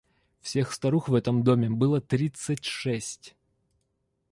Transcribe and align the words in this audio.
Всех 0.39 0.71
старух 0.73 1.09
в 1.09 1.13
этом 1.13 1.43
доме 1.43 1.69
было 1.69 2.01
тридцать 2.01 2.65
шесть. 2.65 3.35